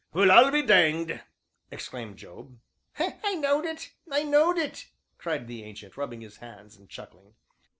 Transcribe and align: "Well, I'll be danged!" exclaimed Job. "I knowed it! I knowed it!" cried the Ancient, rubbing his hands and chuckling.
"Well, 0.13 0.31
I'll 0.31 0.49
be 0.49 0.63
danged!" 0.63 1.19
exclaimed 1.69 2.17
Job. 2.17 2.57
"I 2.97 3.35
knowed 3.35 3.65
it! 3.65 3.91
I 4.11 4.23
knowed 4.23 4.57
it!" 4.57 4.87
cried 5.19 5.45
the 5.47 5.61
Ancient, 5.63 5.95
rubbing 5.95 6.21
his 6.21 6.37
hands 6.37 6.75
and 6.75 6.89
chuckling. 6.89 7.35